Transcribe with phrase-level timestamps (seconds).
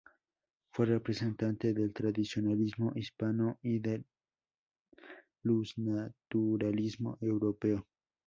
[0.71, 4.03] Fue representante del tradicionalismo hispano y del
[5.43, 7.85] iusnaturalismo europeo.